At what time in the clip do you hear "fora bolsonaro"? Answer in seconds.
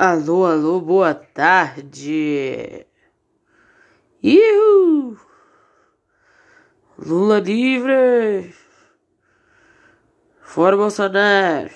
10.40-11.74